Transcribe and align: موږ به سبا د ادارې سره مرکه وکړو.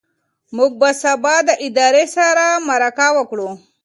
موږ 0.55 0.71
به 0.81 0.89
سبا 1.03 1.35
د 1.47 1.49
ادارې 1.65 2.05
سره 2.17 2.45
مرکه 2.69 3.07
وکړو. 3.17 3.49